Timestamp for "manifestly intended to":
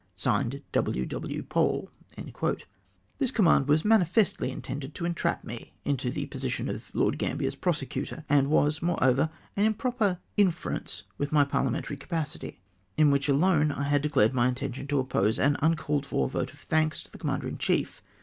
3.85-5.05